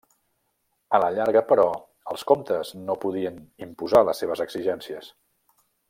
[0.97, 1.65] A la llarga però
[2.15, 5.13] els comtes no podien imposar les seves exigències.